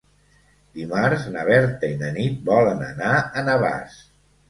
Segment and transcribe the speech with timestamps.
[0.77, 4.05] Dimarts na Berta i na Nit volen anar a Navàs.